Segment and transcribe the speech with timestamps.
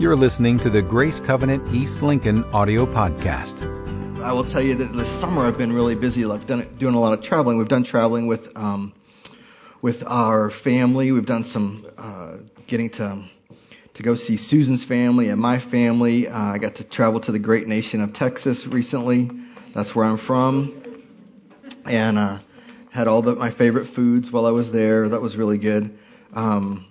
[0.00, 4.22] You're listening to the Grace Covenant East Lincoln audio podcast.
[4.22, 6.24] I will tell you that this summer I've been really busy.
[6.24, 7.58] I've done doing a lot of traveling.
[7.58, 8.92] We've done traveling with um,
[9.82, 11.10] with our family.
[11.10, 12.36] We've done some uh,
[12.68, 13.24] getting to
[13.94, 16.28] to go see Susan's family and my family.
[16.28, 19.28] Uh, I got to travel to the great nation of Texas recently.
[19.72, 20.80] That's where I'm from,
[21.86, 22.38] and uh,
[22.90, 25.08] had all the, my favorite foods while I was there.
[25.08, 25.98] That was really good.
[26.34, 26.87] Um,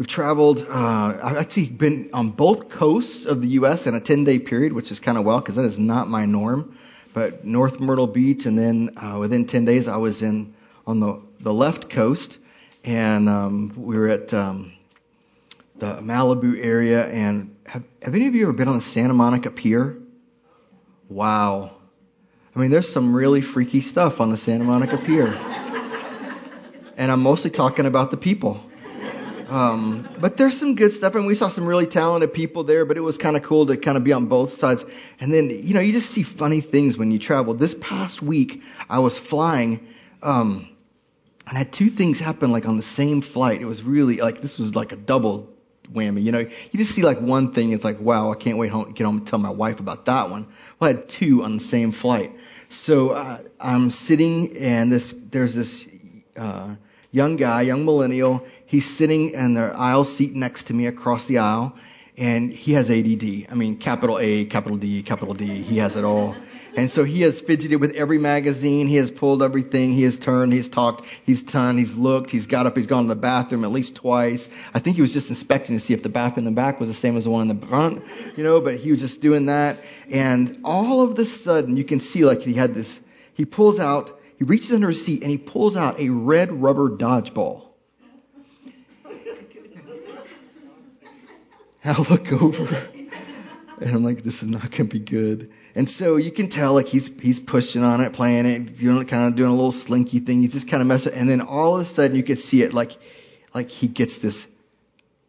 [0.00, 3.86] We've traveled, uh, I've actually been on both coasts of the U.S.
[3.86, 6.24] in a 10 day period, which is kind of well because that is not my
[6.24, 6.78] norm.
[7.12, 10.54] But North Myrtle Beach, and then uh, within 10 days, I was in
[10.86, 12.38] on the, the left coast,
[12.82, 14.72] and um, we were at um,
[15.76, 17.06] the Malibu area.
[17.06, 19.98] And have, have any of you ever been on the Santa Monica Pier?
[21.10, 21.72] Wow.
[22.56, 25.26] I mean, there's some really freaky stuff on the Santa Monica Pier.
[26.96, 28.64] and I'm mostly talking about the people.
[29.50, 32.84] Um, but there's some good stuff, and we saw some really talented people there.
[32.84, 34.84] But it was kind of cool to kind of be on both sides.
[35.18, 37.54] And then you know you just see funny things when you travel.
[37.54, 39.88] This past week I was flying,
[40.22, 40.68] um,
[41.48, 43.60] and I had two things happen like on the same flight.
[43.60, 45.52] It was really like this was like a double
[45.92, 46.22] whammy.
[46.22, 48.92] You know, you just see like one thing, it's like wow, I can't wait home
[48.92, 50.46] get home and tell my wife about that one.
[50.78, 52.30] Well, I had two on the same flight.
[52.68, 55.88] So uh, I'm sitting, and this there's this.
[56.36, 56.76] Uh,
[57.12, 58.46] young guy, young millennial.
[58.70, 61.74] He's sitting in the aisle seat next to me across the aisle,
[62.16, 63.50] and he has ADD.
[63.50, 65.46] I mean, capital A, capital D, capital D.
[65.46, 66.36] He has it all.
[66.76, 68.86] And so he has fidgeted with every magazine.
[68.86, 69.92] He has pulled everything.
[69.92, 70.52] He has turned.
[70.52, 71.04] He's talked.
[71.26, 71.78] He's done.
[71.78, 72.30] He's looked.
[72.30, 72.76] He's got up.
[72.76, 74.48] He's gone to the bathroom at least twice.
[74.72, 76.88] I think he was just inspecting to see if the bath in the back was
[76.88, 78.04] the same as the one in the front,
[78.36, 79.78] you know, but he was just doing that.
[80.12, 83.00] And all of the sudden, you can see like he had this,
[83.34, 86.88] he pulls out he reaches under his seat and he pulls out a red rubber
[86.88, 87.69] dodgeball.
[91.84, 92.88] I look over
[93.80, 95.50] and I'm like, this is not going to be good.
[95.74, 99.02] And so you can tell like he's he's pushing on it, playing it, you know,
[99.04, 100.42] kind of doing a little slinky thing.
[100.42, 101.14] He's just kind of messing.
[101.14, 102.96] And then all of a sudden you could see it like
[103.54, 104.46] like he gets this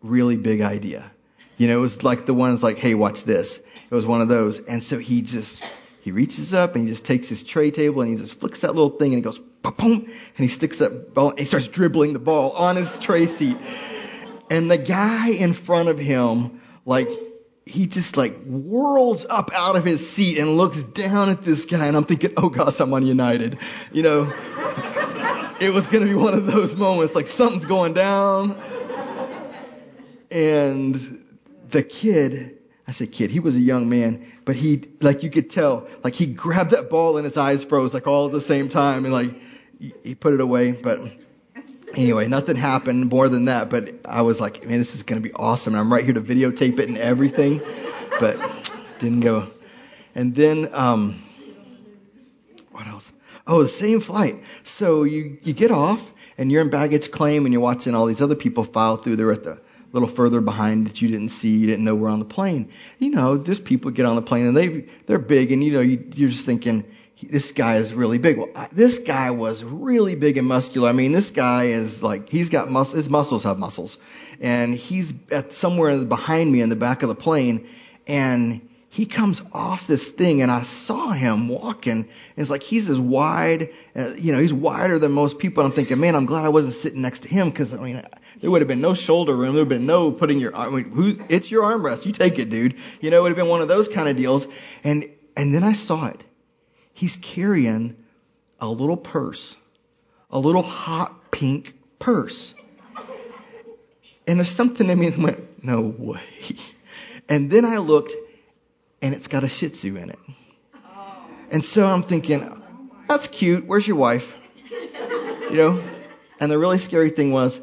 [0.01, 1.09] really big idea.
[1.57, 3.57] You know, it was like the ones like, hey, watch this.
[3.57, 4.59] It was one of those.
[4.59, 5.63] And so he just
[6.01, 8.73] he reaches up and he just takes his tray table and he just flicks that
[8.73, 12.13] little thing and he goes, boom, and he sticks that ball and he starts dribbling
[12.13, 13.57] the ball on his tray seat.
[14.51, 17.07] And the guy in front of him, like,
[17.65, 21.87] he just like whirls up out of his seat and looks down at this guy
[21.87, 23.57] and I'm thinking, oh gosh, I'm on United.
[23.93, 24.23] You know,
[25.61, 28.61] it was going to be one of those moments like something's going down.
[30.29, 31.23] And
[31.69, 35.49] the kid, I said kid, he was a young man, but he, like you could
[35.49, 38.67] tell, like he grabbed that ball and his eyes froze like all at the same
[38.67, 39.33] time and like
[40.03, 40.73] he put it away.
[40.73, 40.99] But
[41.95, 43.69] anyway, nothing happened more than that.
[43.69, 45.73] But I was like, man, this is going to be awesome.
[45.73, 47.61] And I'm right here to videotape it and everything.
[48.19, 49.47] But didn't go.
[50.15, 51.21] And then, um,
[52.71, 53.11] what else?
[53.47, 54.35] Oh, the same flight.
[54.63, 58.21] So you, you get off and you're in baggage claim and you're watching all these
[58.21, 59.15] other people file through.
[59.15, 59.61] They're at the
[59.93, 62.71] little further behind that you didn't see, you didn't know were on the plane.
[62.99, 65.81] You know, there's people get on the plane and they they're big, and you know
[65.81, 66.85] you, you're just thinking
[67.21, 68.37] this guy is really big.
[68.37, 70.89] Well, I, this guy was really big and muscular.
[70.89, 72.95] I mean, this guy is like he's got muscles.
[72.95, 73.97] His muscles have muscles,
[74.39, 77.67] and he's at somewhere behind me in the back of the plane,
[78.07, 82.89] and he comes off this thing and I saw him walking and it's like he's
[82.89, 85.63] as wide, uh, you know, he's wider than most people.
[85.63, 88.05] And I'm thinking, man, I'm glad I wasn't sitting next to him because I mean,
[88.41, 89.53] there would have been no shoulder room.
[89.53, 92.05] There would have been no putting your, I mean, who, it's your armrest.
[92.05, 92.75] You take it, dude.
[92.99, 94.45] You know, it would have been one of those kind of deals.
[94.83, 96.21] And, and then I saw it.
[96.93, 97.95] He's carrying
[98.59, 99.55] a little purse,
[100.29, 102.53] a little hot pink purse.
[104.27, 106.21] And there's something in me that went, no way.
[107.27, 108.13] And then I looked
[109.01, 110.19] and it's got a Shih Tzu in it.
[111.49, 112.61] And so I'm thinking,
[113.07, 113.65] that's cute.
[113.65, 114.35] Where's your wife?
[115.49, 115.83] You know?
[116.39, 117.59] And the really scary thing was,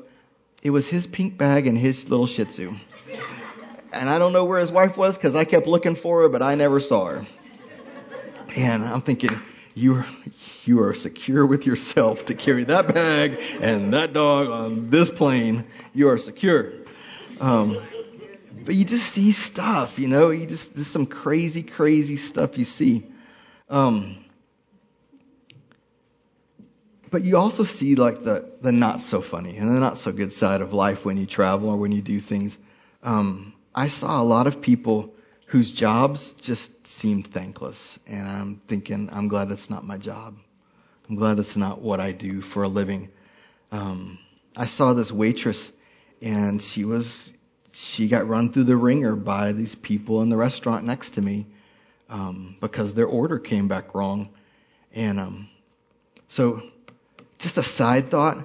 [0.62, 2.74] it was his pink bag and his little Shih Tzu.
[3.92, 6.42] And I don't know where his wife was because I kept looking for her, but
[6.42, 7.26] I never saw her.
[8.58, 9.30] And I'm thinking,
[9.76, 10.06] you are,
[10.64, 15.64] you are secure with yourself to carry that bag and that dog on this plane.
[15.94, 16.72] You are secure.
[17.40, 17.78] Um,
[18.64, 22.64] but you just see stuff, you know, you just, there's some crazy, crazy stuff you
[22.64, 23.06] see.
[23.70, 24.24] Um,
[27.12, 30.32] but you also see like the, the not so funny and the not so good
[30.32, 32.58] side of life when you travel or when you do things.
[33.04, 35.14] Um, I saw a lot of people
[35.48, 37.98] whose jobs just seemed thankless.
[38.06, 40.36] And I'm thinking, I'm glad that's not my job.
[41.08, 43.10] I'm glad that's not what I do for a living.
[43.72, 44.18] Um,
[44.56, 45.70] I saw this waitress
[46.20, 47.32] and she was
[47.72, 51.46] she got run through the wringer by these people in the restaurant next to me
[52.08, 54.30] um, because their order came back wrong.
[54.94, 55.48] And um,
[56.28, 56.62] so,
[57.38, 58.38] just a side thought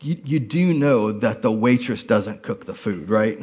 [0.00, 3.38] you, you do know that the waitress doesn't cook the food, right?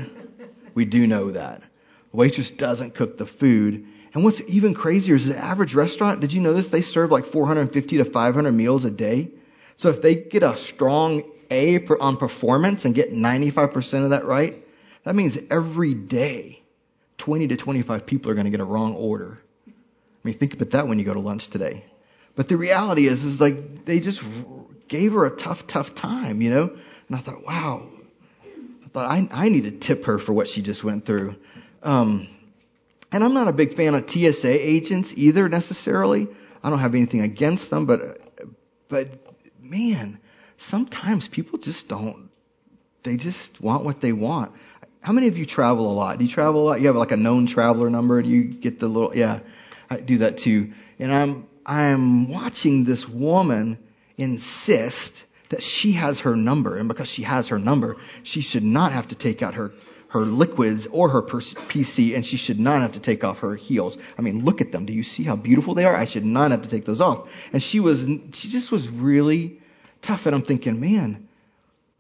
[0.74, 1.62] We do know that.
[2.12, 3.86] The waitress doesn't cook the food.
[4.14, 6.70] And what's even crazier is the average restaurant, did you know this?
[6.70, 9.30] They serve like 450 to 500 meals a day.
[9.76, 14.56] So if they get a strong A on performance and get 95% of that right,
[15.04, 16.62] that means every day
[17.20, 19.40] 20 to 25 people are going to get a wrong order.
[19.68, 19.72] I
[20.24, 21.86] mean, think about that when you go to lunch today.
[22.36, 24.24] But the reality is, is like they just
[24.88, 26.78] gave her a tough, tough time, you know?
[27.08, 27.88] And I thought, wow.
[28.86, 31.36] I thought I, I need to tip her for what she just went through.
[31.84, 32.28] Um,
[33.12, 36.28] and I'm not a big fan of TSA agents either necessarily.
[36.64, 38.22] I don't have anything against them, but,
[38.88, 39.08] but
[39.62, 40.20] man,
[40.58, 42.30] sometimes people just don't,
[43.04, 44.52] they just want what they want.
[45.02, 46.20] How many of you travel a lot?
[46.20, 46.82] Do you travel a lot?
[46.82, 48.22] You have like a known traveler number?
[48.22, 49.40] Do you get the little, yeah,
[49.90, 50.74] I do that too.
[51.00, 53.78] And I'm, I'm watching this woman
[54.18, 58.92] insist that she has her number, and because she has her number, she should not
[58.92, 59.72] have to take out her
[60.10, 63.98] her liquids or her PC, and she should not have to take off her heels.
[64.18, 64.86] I mean, look at them.
[64.86, 65.96] Do you see how beautiful they are?
[65.96, 67.30] I should not have to take those off.
[67.54, 69.60] And she was, she just was really
[70.02, 70.26] tough.
[70.26, 71.28] And I'm thinking, man,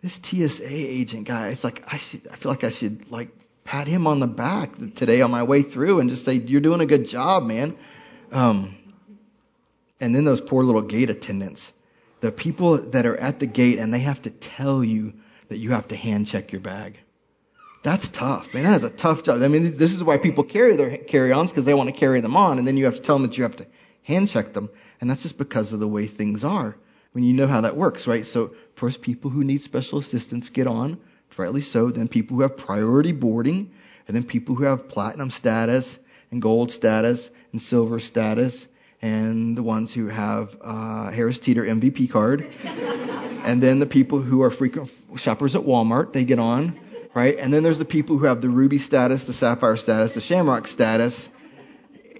[0.01, 3.29] this TSA agent guy, it's like I should, I feel like I should like
[3.63, 6.81] pat him on the back today on my way through and just say, you're doing
[6.81, 7.77] a good job, man.
[8.31, 8.75] Um,
[9.99, 11.73] and then those poor little gate attendants
[12.21, 15.13] the people that are at the gate and they have to tell you
[15.47, 16.99] that you have to hand check your bag.
[17.81, 18.63] That's tough, man.
[18.63, 19.41] That is a tough job.
[19.41, 22.35] I mean, this is why people carry their carry-ons because they want to carry them
[22.35, 23.67] on, and then you have to tell them that you have to
[24.03, 26.75] hand check them, and that's just because of the way things are.
[26.75, 28.25] I mean, you know how that works, right?
[28.25, 30.99] So first, people who need special assistance get on,
[31.37, 31.89] rightly so.
[31.89, 33.71] Then people who have priority boarding,
[34.07, 35.97] and then people who have platinum status
[36.31, 38.67] and gold status and silver status
[39.01, 42.49] and the ones who have uh, Harris Teeter MVP card,
[43.45, 46.77] and then the people who are frequent shoppers at Walmart, they get on,
[47.13, 47.37] right?
[47.37, 50.67] And then there's the people who have the Ruby status, the Sapphire status, the Shamrock
[50.67, 51.29] status,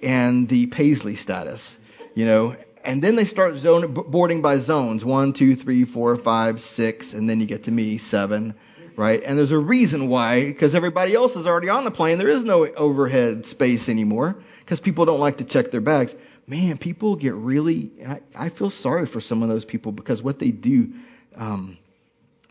[0.02, 1.76] and the Paisley status,
[2.14, 2.56] you know.
[2.82, 7.28] And then they start zone, boarding by zones one, two, three, four, five, six, and
[7.28, 8.54] then you get to me, seven,
[8.96, 9.22] right?
[9.22, 12.18] And there's a reason why, because everybody else is already on the plane.
[12.18, 16.14] There is no overhead space anymore because people don't like to check their bags
[16.50, 20.40] man, people get really, I, I feel sorry for some of those people because what
[20.40, 20.92] they do,
[21.36, 21.78] um,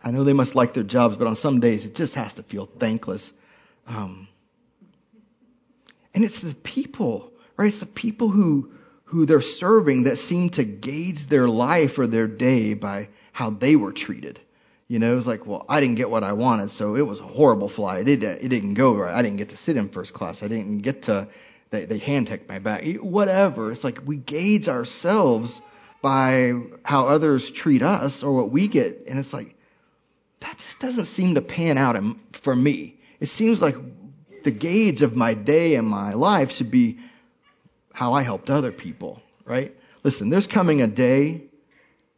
[0.09, 2.43] I know they must like their jobs, but on some days it just has to
[2.43, 3.31] feel thankless.
[3.85, 4.27] Um,
[6.15, 7.67] and it's the people, right?
[7.67, 8.71] It's the people who,
[9.03, 13.75] who they're serving that seem to gauge their life or their day by how they
[13.75, 14.39] were treated.
[14.87, 17.23] You know, it's like, well, I didn't get what I wanted, so it was a
[17.23, 18.09] horrible flight.
[18.09, 19.13] It, it didn't go right.
[19.13, 20.41] I didn't get to sit in first class.
[20.41, 21.27] I didn't get to
[21.69, 23.71] they, they handpick my back, whatever.
[23.71, 25.61] It's like we gauge ourselves
[26.01, 26.53] by
[26.83, 29.03] how others treat us or what we get.
[29.07, 29.55] And it's like,
[30.41, 32.01] that just doesn't seem to pan out
[32.33, 32.99] for me.
[33.19, 33.75] It seems like
[34.43, 36.99] the gauge of my day and my life should be
[37.93, 39.75] how I helped other people, right?
[40.03, 41.43] Listen, there's coming a day,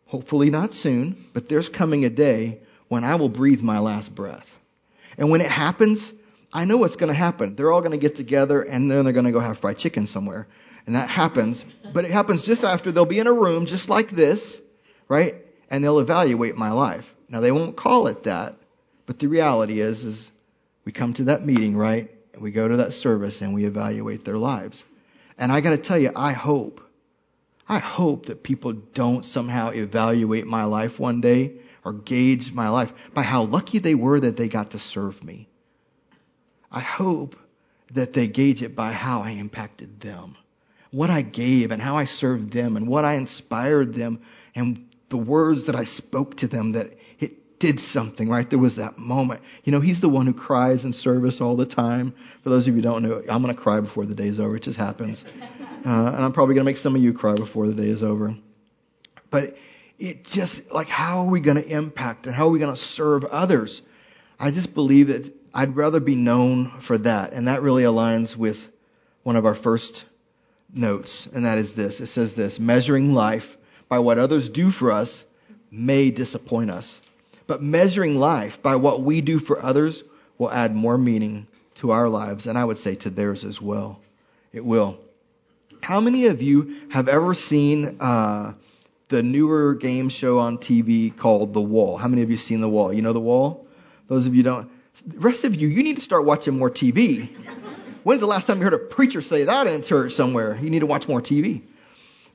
[0.06, 4.60] hopefully not soon, but there's coming a day when I will breathe my last breath.
[5.18, 6.14] And when it happens,
[6.54, 7.56] I know what's going to happen.
[7.56, 10.06] They're all going to get together and then they're going to go have fried chicken
[10.06, 10.48] somewhere.
[10.86, 11.66] And that happens.
[11.94, 14.60] But it happens just after they'll be in a room just like this,
[15.08, 15.36] right?
[15.70, 17.14] And they'll evaluate my life.
[17.32, 18.58] Now they won't call it that,
[19.06, 20.32] but the reality is, is
[20.84, 22.12] we come to that meeting, right?
[22.34, 24.84] And we go to that service and we evaluate their lives.
[25.38, 26.82] And I got to tell you, I hope,
[27.70, 31.54] I hope that people don't somehow evaluate my life one day
[31.86, 35.48] or gauge my life by how lucky they were that they got to serve me.
[36.70, 37.38] I hope
[37.92, 40.36] that they gauge it by how I impacted them,
[40.92, 44.22] what I gave and how I served them and what I inspired them
[44.54, 46.94] and the words that I spoke to them that
[47.62, 48.50] did something, right?
[48.50, 49.42] There was that moment.
[49.64, 52.12] You know, he's the one who cries in service all the time.
[52.42, 54.56] For those of you who don't know, I'm going to cry before the day's over.
[54.56, 55.24] It just happens.
[55.84, 58.04] Uh, and I'm probably going to make some of you cry before the day is
[58.04, 58.38] over.
[59.32, 59.58] But
[59.98, 62.80] it just, like, how are we going to impact and how are we going to
[62.80, 63.82] serve others?
[64.40, 67.34] I just believe that I'd rather be known for that.
[67.34, 68.70] And that really aligns with
[69.24, 70.06] one of our first
[70.72, 72.00] notes, and that is this.
[72.00, 73.58] It says this measuring life
[73.90, 75.26] by what others do for us
[75.72, 77.02] may disappoint us.
[77.48, 80.04] But measuring life by what we do for others
[80.38, 84.00] will add more meaning to our lives, and I would say to theirs as well.
[84.54, 85.00] It will.
[85.82, 88.54] How many of you have ever seen uh,
[89.10, 91.98] the newer game show on TV called The Wall?
[91.98, 92.94] How many of you seen The Wall?
[92.94, 93.66] You know The Wall?
[94.08, 94.70] Those of you don't
[95.08, 97.30] The rest of you, you need to start watching more TV.
[98.04, 100.58] When's the last time you heard a preacher say that in church somewhere?
[100.60, 101.62] You need to watch more TV.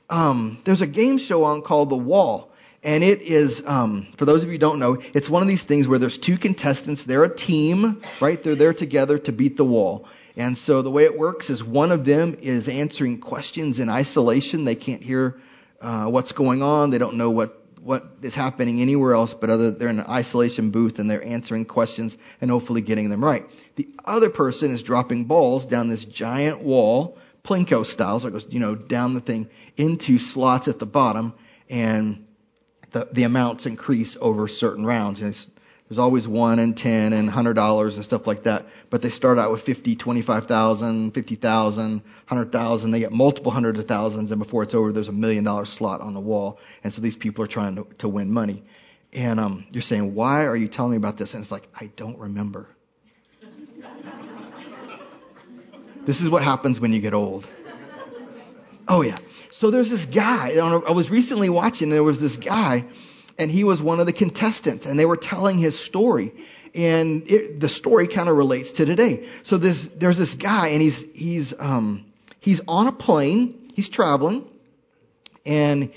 [0.09, 2.51] Um, there's a game show on called The Wall.
[2.87, 5.65] And it is, um, for those of you who don't know, it's one of these
[5.65, 7.03] things where there's two contestants.
[7.03, 8.41] They're a team, right?
[8.41, 10.07] They're there together to beat the wall.
[10.37, 14.63] And so the way it works is one of them is answering questions in isolation.
[14.63, 15.37] They can't hear
[15.81, 16.91] uh, what's going on.
[16.91, 20.71] They don't know what what is happening anywhere else but other they're in an isolation
[20.71, 23.45] booth and they're answering questions and hopefully getting them right.
[23.75, 28.47] The other person is dropping balls down this giant wall, Plinko style, so it goes,
[28.49, 31.33] you know, down the thing into slots at the bottom
[31.69, 32.26] and
[32.91, 35.19] the, the amounts increase over certain rounds.
[35.19, 38.65] There's always one and ten and hundred dollars and stuff like that.
[38.89, 42.91] But they start out with fifty, twenty-five thousand, fifty thousand, hundred thousand.
[42.91, 46.01] They get multiple hundreds of thousands, and before it's over, there's a million dollar slot
[46.01, 46.59] on the wall.
[46.83, 48.63] And so these people are trying to, to win money.
[49.13, 51.33] And um, you're saying, why are you telling me about this?
[51.33, 52.67] And it's like, I don't remember.
[56.05, 57.47] this is what happens when you get old.
[58.87, 59.15] Oh yeah.
[59.49, 60.57] So there's this guy.
[60.57, 61.87] I was recently watching.
[61.87, 62.85] And there was this guy
[63.37, 66.31] and he was one of the contestants, and they were telling his story.
[66.73, 69.27] And it, the story kind of relates to today.
[69.43, 72.05] So this, there's this guy, and he's he's um,
[72.39, 73.69] he's on a plane.
[73.73, 74.47] He's traveling,
[75.45, 75.91] and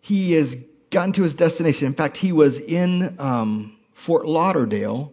[0.00, 0.56] he has
[0.90, 1.86] gotten to his destination.
[1.86, 5.12] In fact, he was in um, Fort Lauderdale.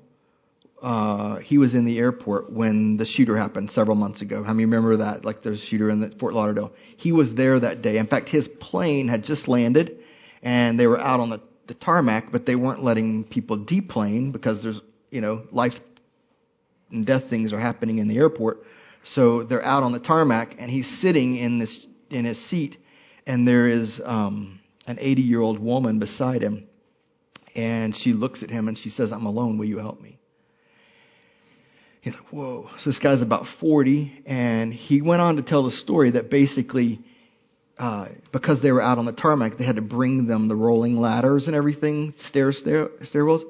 [0.82, 4.44] Uh, he was in the airport when the shooter happened several months ago.
[4.44, 5.26] How many remember that?
[5.26, 6.72] Like there's a shooter in the Fort Lauderdale.
[6.96, 7.98] He was there that day.
[7.98, 10.00] In fact, his plane had just landed,
[10.42, 14.64] and they were out on the the tarmac, but they weren't letting people deplane because
[14.64, 14.82] there's,
[15.12, 15.80] you know, life
[16.92, 18.66] and death things are happening in the airport.
[19.04, 22.78] So they're out on the tarmac, and he's sitting in this in his seat,
[23.26, 26.68] and there is um, an 80 year old woman beside him,
[27.56, 29.58] and she looks at him and she says, "I'm alone.
[29.58, 30.19] Will you help me?"
[32.02, 35.72] He's like, "Whoa!" So this guy's about 40, and he went on to tell the
[35.72, 37.00] story that basically
[37.80, 41.00] uh, because they were out on the tarmac, they had to bring them the rolling
[41.00, 43.44] ladders and everything, stair, stair stairwells.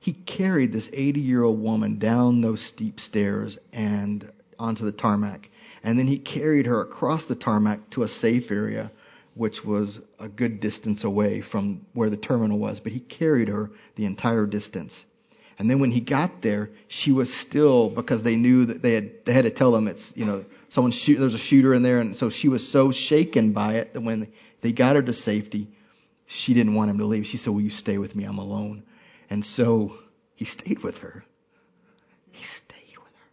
[0.00, 5.48] He carried this 80 year old woman down those steep stairs and onto the tarmac.
[5.84, 8.90] And then he carried her across the tarmac to a safe area,
[9.34, 12.80] which was a good distance away from where the terminal was.
[12.80, 15.04] But he carried her the entire distance.
[15.58, 19.24] And then when he got there, she was still because they knew that they had
[19.24, 21.98] they had to tell him it's you know someone shoot there's a shooter in there,
[21.98, 24.28] and so she was so shaken by it that when
[24.60, 25.68] they got her to safety,
[26.26, 27.26] she didn't want him to leave.
[27.26, 28.24] She said, "Will you stay with me?
[28.24, 28.82] I'm alone."
[29.30, 29.96] And so
[30.34, 31.24] he stayed with her.
[32.32, 33.28] He stayed with her.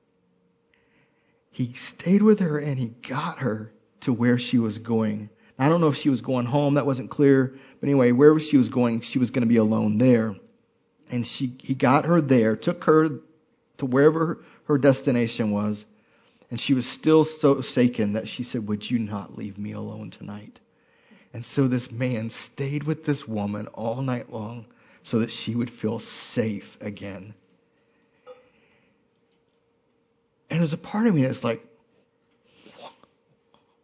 [1.51, 5.29] He stayed with her, and he got her to where she was going.
[5.59, 6.75] I don't know if she was going home.
[6.75, 7.53] That wasn't clear.
[7.79, 10.35] But anyway, wherever she was going, she was going to be alone there
[11.13, 13.19] and she he got her there, took her
[13.77, 15.85] to wherever her destination was,
[16.49, 20.09] and she was still so shaken that she said, "Would you not leave me alone
[20.09, 20.59] tonight?"
[21.31, 24.65] And so this man stayed with this woman all night long
[25.03, 27.35] so that she would feel safe again.
[30.49, 31.65] And there's a part of me that's like,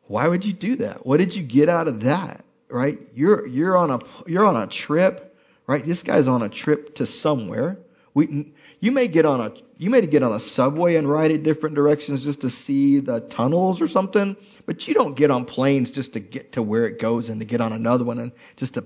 [0.07, 1.05] why would you do that?
[1.05, 2.43] What did you get out of that?
[2.69, 2.99] Right?
[3.13, 5.28] You're you're on a you're on a trip
[5.69, 5.85] right?
[5.85, 7.77] This guy's on a trip to somewhere.
[8.15, 11.43] We, you may get on a you may get on a subway and ride in
[11.43, 14.35] different directions just to see the tunnels or something,
[14.65, 17.45] but you don't get on planes just to get to where it goes and to
[17.45, 18.85] get on another one and just to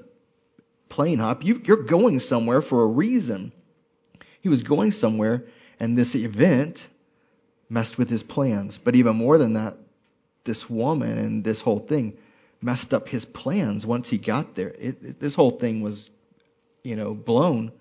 [0.90, 1.46] plane hop.
[1.46, 3.54] You, you're going somewhere for a reason.
[4.42, 5.46] He was going somewhere,
[5.80, 6.86] and this event
[7.70, 8.78] messed with his plans.
[8.78, 9.78] But even more than that,
[10.44, 12.18] this woman and this whole thing
[12.62, 14.76] messed up his plans once he got there.
[14.78, 16.10] It, it, this whole thing was
[16.84, 17.72] you know, blown.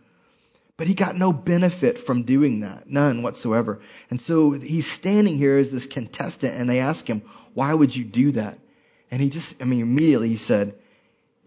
[0.77, 3.81] But he got no benefit from doing that, none whatsoever.
[4.11, 7.23] And so he's standing here as this contestant, and they ask him,
[7.55, 8.59] Why would you do that?
[9.11, 10.75] And he just, I mean, immediately he said,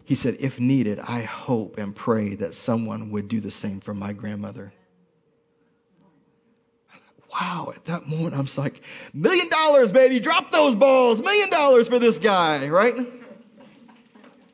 [0.04, 3.92] he said, if needed, I hope and pray that someone would do the same for
[3.92, 4.72] my grandmother.
[7.32, 8.80] Wow, at that moment, I'm like,
[9.12, 12.94] million dollars, baby, drop those balls, million dollars for this guy, right?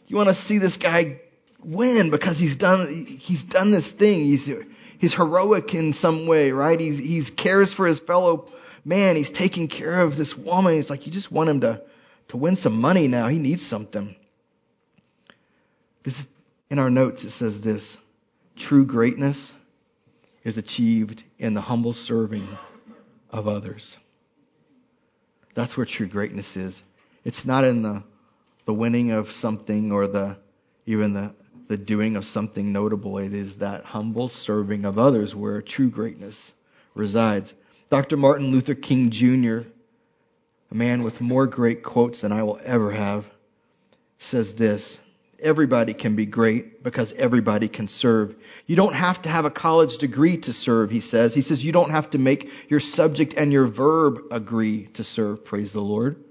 [0.06, 1.20] You want to see this guy
[1.64, 4.20] win because he's done he's done this thing.
[4.20, 4.50] He's
[4.98, 6.78] he's heroic in some way, right?
[6.78, 8.48] He's he's cares for his fellow
[8.84, 9.16] man.
[9.16, 10.74] He's taking care of this woman.
[10.74, 11.82] He's like you just want him to
[12.28, 13.28] to win some money now.
[13.28, 14.14] He needs something.
[16.02, 16.28] This is
[16.70, 17.24] in our notes.
[17.24, 17.96] It says this:
[18.56, 19.52] true greatness
[20.44, 22.46] is achieved in the humble serving
[23.30, 23.96] of others.
[25.54, 26.82] That's where true greatness is.
[27.24, 28.02] It's not in the
[28.64, 30.38] the winning of something or the
[30.86, 31.34] even the
[31.68, 33.18] the doing of something notable.
[33.18, 36.52] It is that humble serving of others where true greatness
[36.94, 37.54] resides.
[37.90, 38.16] Dr.
[38.16, 39.60] Martin Luther King Jr.,
[40.70, 43.28] a man with more great quotes than I will ever have,
[44.18, 44.98] says this
[45.38, 48.36] Everybody can be great because everybody can serve.
[48.64, 51.34] You don't have to have a college degree to serve, he says.
[51.34, 55.44] He says you don't have to make your subject and your verb agree to serve.
[55.44, 56.22] Praise the Lord.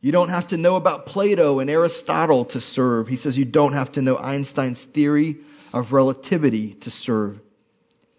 [0.00, 3.06] You don't have to know about Plato and Aristotle to serve.
[3.06, 5.38] He says you don't have to know Einstein's theory
[5.74, 7.38] of relativity to serve.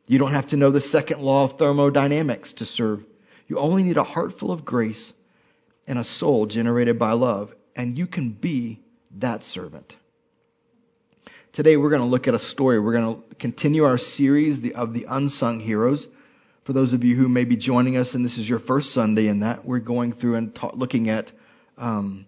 [0.08, 3.04] You don't have to know the second law of thermodynamics to serve.
[3.48, 5.12] You only need a heart full of grace
[5.88, 8.80] and a soul generated by love, and you can be
[9.18, 9.96] that servant.
[11.52, 12.80] Today we're going to look at a story.
[12.80, 16.08] We're going to continue our series of the unsung heroes.
[16.64, 19.28] For those of you who may be joining us and this is your first Sunday
[19.28, 21.32] in that, we're going through and ta- looking at
[21.82, 22.26] um,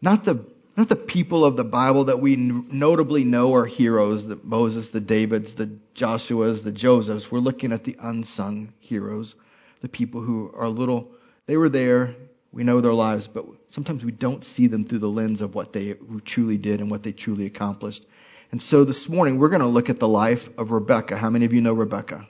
[0.00, 0.44] not the
[0.76, 5.00] not the people of the Bible that we notably know are heroes, the Moses, the
[5.00, 7.30] Davids, the Joshuas, the Josephs.
[7.30, 9.34] We're looking at the unsung heroes,
[9.82, 11.10] the people who are little,
[11.46, 12.14] they were there,
[12.52, 15.74] we know their lives, but sometimes we don't see them through the lens of what
[15.74, 15.94] they
[16.24, 18.04] truly did and what they truly accomplished.
[18.50, 21.16] And so this morning we're going to look at the life of Rebekah.
[21.16, 22.28] How many of you know Rebekah?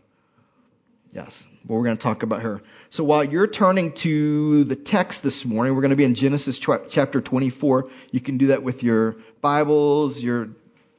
[1.13, 1.47] Yes.
[1.67, 2.61] Well, we're going to talk about her.
[2.91, 6.59] So while you're turning to the text this morning, we're going to be in Genesis
[6.59, 7.89] chapter 24.
[8.11, 10.49] You can do that with your Bibles, your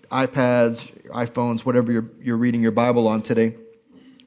[0.10, 3.58] iPads, your iPhones, whatever you're, you're reading your Bible on today.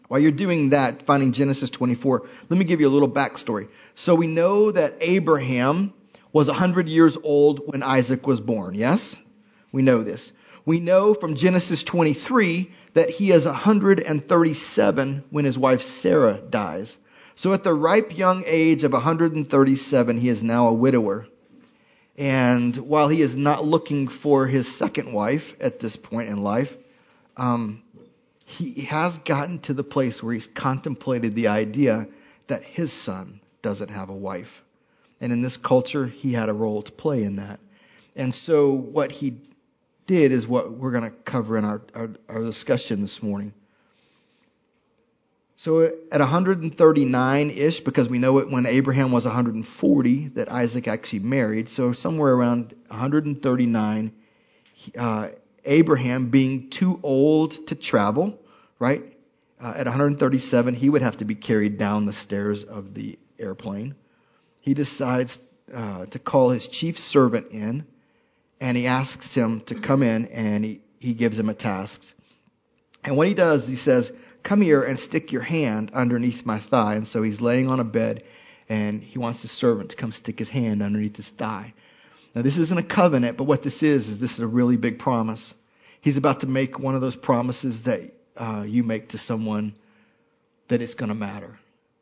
[0.09, 3.69] While you're doing that, finding Genesis 24, let me give you a little backstory.
[3.95, 5.95] So we know that Abraham
[6.33, 8.75] was 100 years old when Isaac was born.
[8.75, 9.17] Yes?
[9.73, 10.33] We know this
[10.67, 16.97] we know from Genesis 23 that he is 137 when his wife Sarah dies.
[17.35, 21.27] So at the ripe young age of 137, he is now a widower.
[22.17, 26.75] And while he is not looking for his second wife at this point in life,
[27.37, 27.83] um,
[28.47, 32.09] he has gotten to the place where he's contemplated the idea
[32.47, 34.65] that his son doesn't have a wife.
[35.21, 37.61] And in this culture, he had a role to play in that.
[38.17, 39.37] And so what he
[40.07, 43.53] did is what we're going to cover in our, our, our discussion this morning.
[45.57, 45.81] So
[46.13, 51.69] at 139 ish, because we know it when Abraham was 140 that Isaac actually married.
[51.71, 54.13] So somewhere around 139,
[54.99, 55.29] uh,
[55.65, 58.39] Abraham being too old to travel,
[58.79, 59.03] right?
[59.59, 63.95] Uh, at 137, he would have to be carried down the stairs of the airplane.
[64.61, 65.39] He decides
[65.73, 67.87] uh, to call his chief servant in
[68.61, 72.15] and he asks him to come in and he, he gives him a task.
[73.05, 76.95] And what he does, he says, Come here and stick your hand underneath my thigh.
[76.95, 78.23] And so he's laying on a bed
[78.69, 81.75] and he wants his servant to come stick his hand underneath his thigh.
[82.35, 84.99] Now, this isn't a covenant, but what this is, is this is a really big
[84.99, 85.55] promise.
[86.01, 89.75] He's about to make one of those promises that uh, you make to someone
[90.69, 91.59] that it's going to matter.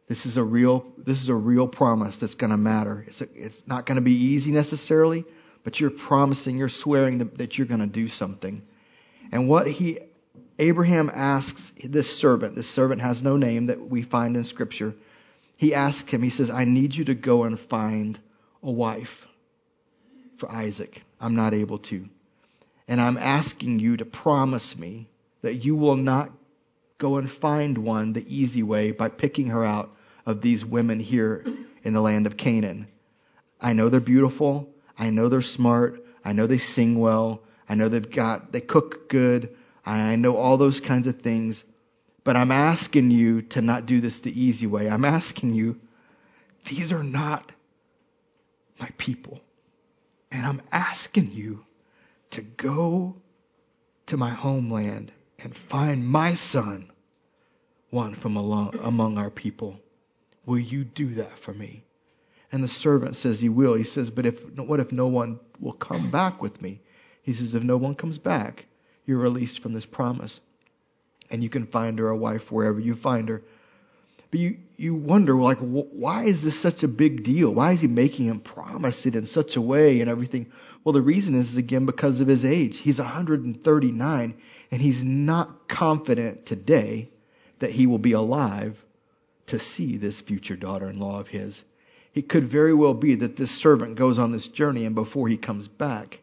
[0.09, 3.05] This is a real, this is a real promise that's going to matter.
[3.07, 5.25] It's, a, it's not going to be easy necessarily,
[5.65, 8.63] but you're promising, you're swearing that you're going to do something.
[9.33, 9.99] And what he,
[10.59, 14.95] Abraham asks this servant, this servant has no name that we find in Scripture.
[15.57, 18.19] He asks him, he says, I need you to go and find
[18.63, 19.27] a wife
[20.37, 21.03] for Isaac.
[21.21, 22.09] I'm not able to.
[22.87, 25.09] And I'm asking you to promise me
[25.41, 26.31] that you will not
[26.99, 29.95] go and find one the easy way by picking her out
[30.27, 31.45] of these women here
[31.83, 32.89] in the land of Canaan.
[33.61, 34.74] I know they're beautiful.
[34.99, 36.05] I know they're smart.
[36.25, 37.43] I know they sing well.
[37.69, 39.55] I know they've got, they cook good.
[39.85, 41.65] I know all those kinds of things.
[42.23, 44.89] But I'm asking you to not do this the easy way.
[44.89, 45.79] I'm asking you,
[46.65, 47.53] these are not
[48.79, 49.41] my people.
[50.31, 51.65] And I'm asking you
[52.31, 53.17] to go
[54.07, 56.91] to my homeland and find my son,
[57.91, 59.79] one from among our people.
[60.47, 61.85] Will you do that for me?
[62.53, 63.75] And the servant says he will.
[63.75, 66.81] He says, But if what if no one will come back with me?
[67.23, 68.67] He says, If no one comes back,
[69.07, 70.41] you're released from this promise.
[71.31, 73.43] And you can find her a wife wherever you find her.
[74.31, 77.55] But you, you wonder, like, why is this such a big deal?
[77.55, 80.51] Why is he making him promise it in such a way and everything?
[80.83, 82.79] Well, the reason is, again, because of his age.
[82.79, 84.35] He's 139,
[84.71, 87.11] and he's not confident today
[87.61, 88.85] that he will be alive
[89.47, 91.63] to see this future daughter in law of his.
[92.15, 95.37] It could very well be that this servant goes on this journey and before he
[95.37, 96.21] comes back,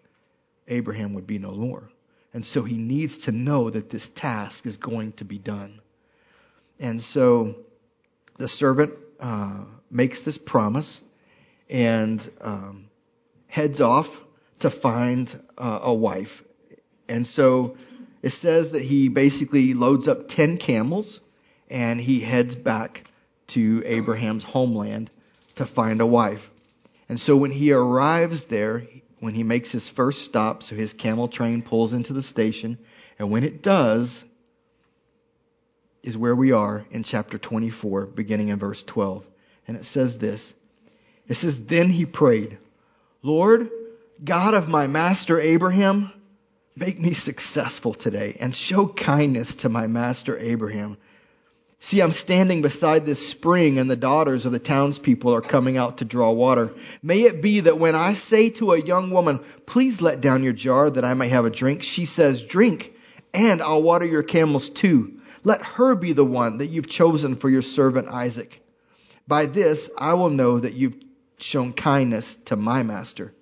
[0.67, 1.89] Abraham would be no more.
[2.33, 5.81] And so he needs to know that this task is going to be done.
[6.79, 7.55] And so
[8.37, 11.01] the servant uh, makes this promise
[11.69, 12.89] and um,
[13.47, 14.21] heads off
[14.59, 16.43] to find uh, a wife.
[17.09, 17.75] And so
[18.21, 21.19] it says that he basically loads up 10 camels
[21.69, 23.03] and he heads back
[23.47, 25.09] to Abraham's homeland
[25.51, 26.49] to find a wife.
[27.09, 28.87] And so when he arrives there,
[29.19, 32.77] when he makes his first stop, so his camel train pulls into the station,
[33.19, 34.23] and when it does,
[36.03, 39.25] is where we are in chapter 24, beginning in verse 12.
[39.67, 40.53] And it says this
[41.27, 42.57] It says, Then he prayed,
[43.21, 43.69] Lord,
[44.23, 46.11] God of my master Abraham,
[46.75, 50.97] make me successful today and show kindness to my master Abraham.
[51.83, 55.97] See, I'm standing beside this spring, and the daughters of the townspeople are coming out
[55.97, 56.75] to draw water.
[57.01, 60.53] May it be that when I say to a young woman, Please let down your
[60.53, 62.93] jar that I may have a drink, she says, Drink,
[63.33, 65.21] and I'll water your camels too.
[65.43, 68.63] Let her be the one that you've chosen for your servant Isaac.
[69.27, 71.01] By this I will know that you've
[71.39, 73.33] shown kindness to my master.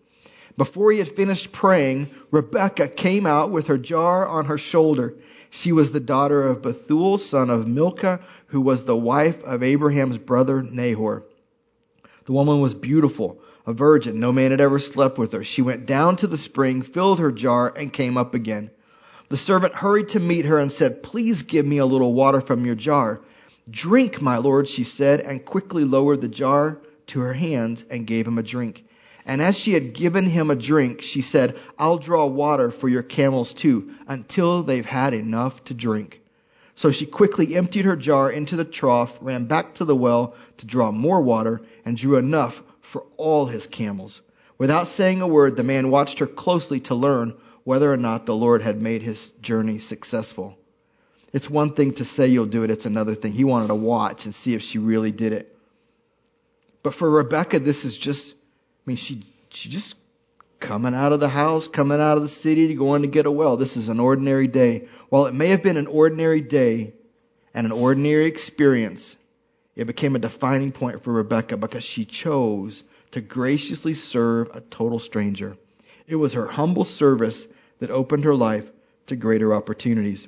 [0.56, 5.16] Before he had finished praying, Rebekah came out with her jar on her shoulder.
[5.50, 10.18] She was the daughter of Bethuel, son of Milcah, who was the wife of Abraham's
[10.18, 11.24] brother Nahor.
[12.26, 14.20] The woman was beautiful, a virgin.
[14.20, 15.44] No man had ever slept with her.
[15.44, 18.70] She went down to the spring, filled her jar, and came up again.
[19.30, 22.66] The servant hurried to meet her and said, Please give me a little water from
[22.66, 23.22] your jar.
[23.70, 28.28] Drink, my lord, she said, and quickly lowered the jar to her hands and gave
[28.28, 28.86] him a drink.
[29.30, 33.04] And as she had given him a drink, she said, I'll draw water for your
[33.04, 36.24] camels too, until they've had enough to drink.
[36.74, 40.66] So she quickly emptied her jar into the trough, ran back to the well to
[40.66, 44.20] draw more water, and drew enough for all his camels.
[44.58, 48.36] Without saying a word, the man watched her closely to learn whether or not the
[48.36, 50.58] Lord had made his journey successful.
[51.34, 53.34] It's one thing to say you'll do it, it's another thing.
[53.34, 55.56] He wanted to watch and see if she really did it.
[56.82, 58.34] But for Rebekah, this is just,
[58.90, 59.96] mean, she, she just
[60.60, 63.56] coming out of the house, coming out of the city, going to get a well.
[63.56, 64.88] This is an ordinary day.
[65.10, 66.94] While it may have been an ordinary day
[67.54, 69.16] and an ordinary experience,
[69.76, 74.98] it became a defining point for Rebekah because she chose to graciously serve a total
[74.98, 75.56] stranger.
[76.08, 77.46] It was her humble service
[77.80, 78.68] that opened her life
[79.08, 80.28] to greater opportunities.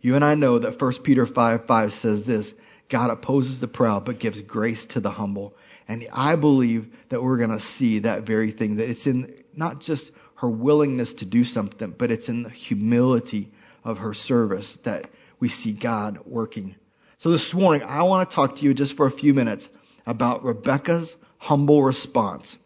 [0.00, 2.54] You and I know that 1 Peter 5 5 says this
[2.88, 5.54] God opposes the proud, but gives grace to the humble.
[5.92, 9.80] And I believe that we're going to see that very thing, that it's in not
[9.80, 13.50] just her willingness to do something, but it's in the humility
[13.84, 16.76] of her service that we see God working.
[17.18, 19.68] So this morning, I want to talk to you just for a few minutes
[20.06, 22.56] about Rebekah's humble response.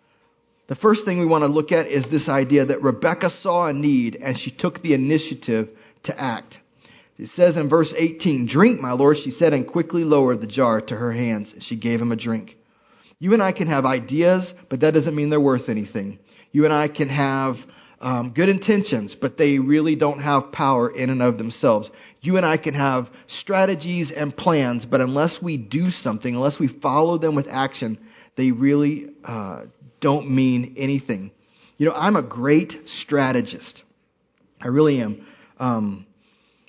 [0.69, 3.73] The first thing we want to look at is this idea that Rebekah saw a
[3.73, 6.61] need and she took the initiative to act.
[7.19, 10.81] It says in verse 18, Drink, my Lord, she said, and quickly lowered the jar
[10.81, 11.57] to her hands.
[11.59, 12.57] She gave him a drink.
[13.19, 16.19] You and I can have ideas, but that doesn't mean they're worth anything.
[16.53, 17.67] You and I can have
[18.01, 21.91] um, good intentions, but they really don't have power in and of themselves.
[22.21, 26.69] You and I can have strategies and plans, but unless we do something, unless we
[26.69, 27.99] follow them with action,
[28.35, 29.65] they really uh,
[30.01, 31.31] don't mean anything.
[31.79, 33.83] You know, I'm a great strategist.
[34.61, 35.27] I really am.
[35.59, 36.07] Um,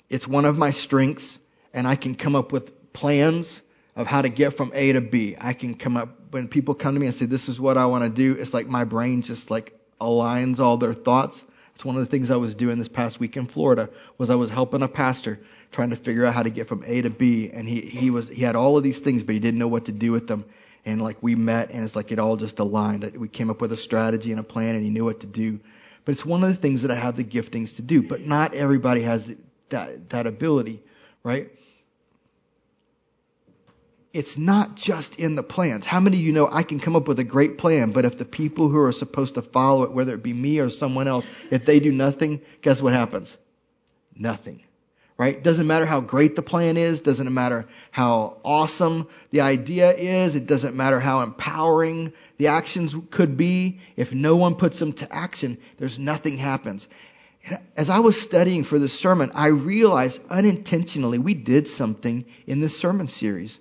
[0.08, 1.38] it's one of my strengths,
[1.74, 3.60] and I can come up with plans
[3.94, 5.36] of how to get from A to B.
[5.38, 7.86] I can come up when people come to me and say, "This is what I
[7.86, 11.44] want to do." It's like my brain just like aligns all their thoughts.
[11.74, 14.34] It's one of the things I was doing this past week in Florida was I
[14.34, 15.38] was helping a pastor
[15.70, 18.28] trying to figure out how to get from A to B, and he he was
[18.28, 20.44] he had all of these things, but he didn't know what to do with them
[20.88, 23.04] and like we met and it's like it all just aligned.
[23.16, 25.60] We came up with a strategy and a plan and he knew what to do.
[26.04, 28.02] But it's one of the things that I have the giftings to do.
[28.02, 29.34] But not everybody has
[29.68, 30.82] that, that ability,
[31.22, 31.50] right?
[34.12, 35.84] It's not just in the plans.
[35.84, 38.16] How many of you know I can come up with a great plan, but if
[38.16, 41.26] the people who are supposed to follow it, whether it be me or someone else,
[41.50, 43.36] if they do nothing, guess what happens?
[44.16, 44.62] Nothing
[45.18, 45.42] right?
[45.42, 50.46] Doesn't matter how great the plan is, doesn't matter how awesome the idea is, it
[50.46, 53.80] doesn't matter how empowering the actions could be.
[53.96, 56.86] If no one puts them to action, there's nothing happens.
[57.76, 62.78] As I was studying for this sermon, I realized unintentionally we did something in this
[62.78, 63.58] sermon series.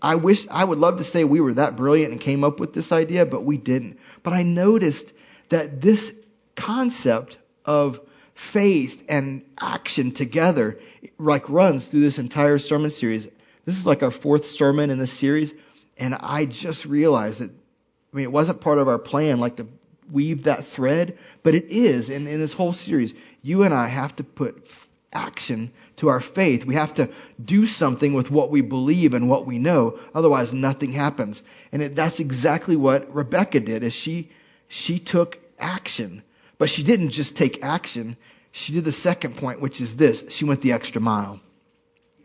[0.00, 2.72] I wish, I would love to say we were that brilliant and came up with
[2.72, 3.98] this idea, but we didn't.
[4.22, 5.12] But I noticed
[5.50, 6.14] that this
[6.54, 8.00] concept of
[8.34, 10.78] faith and action together
[11.18, 13.26] like runs through this entire sermon series.
[13.64, 15.52] This is like our fourth sermon in this series,
[15.98, 19.66] and I just realized that I mean it wasn't part of our plan like to
[20.10, 23.14] weave that thread, but it is in, in this whole series.
[23.42, 24.68] You and I have to put
[25.12, 26.64] action to our faith.
[26.64, 27.10] We have to
[27.42, 29.98] do something with what we believe and what we know.
[30.14, 31.42] Otherwise, nothing happens.
[31.72, 33.82] And it, that's exactly what Rebekah did.
[33.82, 34.30] Is she
[34.68, 36.22] she took action.
[36.58, 38.16] But she didn't just take action.
[38.52, 40.24] She did the second point, which is this.
[40.30, 41.40] She went the extra mile.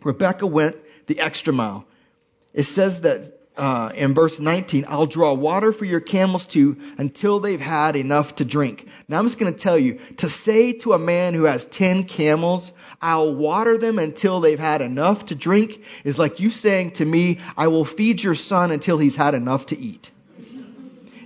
[0.03, 1.85] Rebekah went the extra mile.
[2.53, 7.39] It says that uh, in verse 19, I'll draw water for your camels too until
[7.39, 8.87] they've had enough to drink.
[9.07, 12.05] Now I'm just going to tell you, to say to a man who has 10
[12.05, 17.05] camels, I'll water them until they've had enough to drink is like you saying to
[17.05, 20.11] me, I will feed your son until he's had enough to eat.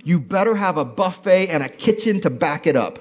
[0.02, 2.98] You better have a buffet and a kitchen to back it up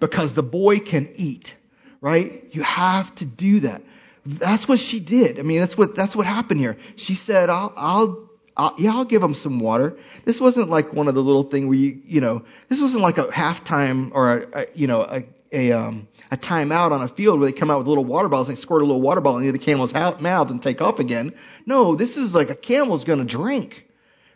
[0.00, 1.54] because the boy can eat,
[2.00, 2.44] right?
[2.52, 3.82] You have to do that.
[4.26, 5.38] That's what she did.
[5.38, 6.76] I mean, that's what, that's what happened here.
[6.96, 9.96] She said, I'll, I'll I'll, yeah, I'll give them some water.
[10.24, 13.18] This wasn't like one of the little thing where you, you know, this wasn't like
[13.18, 17.40] a halftime or a, a you know, a, a, um, a timeout on a field
[17.40, 19.40] where they come out with little water bottles, and they squirt a little water bottle
[19.40, 21.34] into the camel's mouth and take off again.
[21.66, 23.86] No, this is like a camel's going to drink,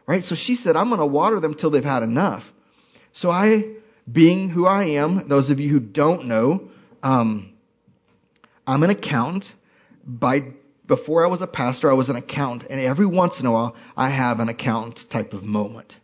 [0.07, 0.25] right?
[0.25, 2.53] So she said, I'm going to water them till they've had enough.
[3.13, 3.75] So I,
[4.11, 6.71] being who I am, those of you who don't know,
[7.03, 7.53] um,
[8.67, 9.53] I'm an accountant
[10.05, 10.53] by
[10.89, 13.77] before I was a pastor, I was an accountant, and every once in a while,
[13.97, 15.97] I have an accountant type of moment.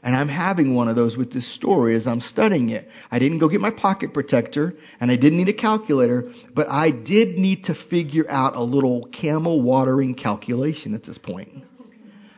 [0.00, 2.88] And I'm having one of those with this story as I'm studying it.
[3.10, 6.90] I didn't go get my pocket protector, and I didn't need a calculator, but I
[6.90, 11.64] did need to figure out a little camel watering calculation at this point.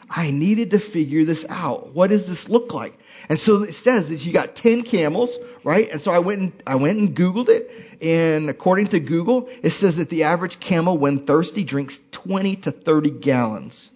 [0.08, 1.94] I needed to figure this out.
[1.94, 2.98] What does this look like?
[3.28, 5.88] And so it says that you got 10 camels, right?
[5.90, 7.70] And so I went and, I went and Googled it.
[8.02, 12.70] And according to Google, it says that the average camel, when thirsty, drinks 20 to
[12.70, 13.90] 30 gallons,